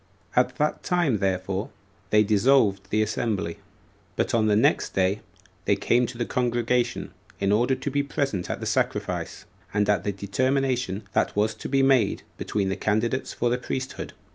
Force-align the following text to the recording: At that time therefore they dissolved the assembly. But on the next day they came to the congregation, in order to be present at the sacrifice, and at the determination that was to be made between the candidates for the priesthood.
At 0.35 0.55
that 0.55 0.81
time 0.81 1.19
therefore 1.19 1.69
they 2.09 2.23
dissolved 2.23 2.87
the 2.89 3.03
assembly. 3.03 3.59
But 4.15 4.33
on 4.33 4.47
the 4.47 4.55
next 4.55 4.95
day 4.95 5.21
they 5.65 5.75
came 5.75 6.07
to 6.07 6.17
the 6.17 6.25
congregation, 6.25 7.11
in 7.39 7.51
order 7.51 7.75
to 7.75 7.91
be 7.91 8.01
present 8.01 8.49
at 8.49 8.59
the 8.59 8.65
sacrifice, 8.65 9.45
and 9.75 9.87
at 9.87 10.03
the 10.03 10.11
determination 10.11 11.03
that 11.13 11.35
was 11.35 11.53
to 11.53 11.69
be 11.69 11.83
made 11.83 12.23
between 12.39 12.69
the 12.69 12.75
candidates 12.77 13.31
for 13.31 13.51
the 13.51 13.59
priesthood. 13.59 14.13